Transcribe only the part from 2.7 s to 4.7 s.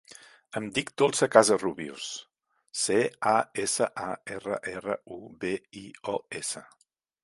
ce, a, essa, a, erra,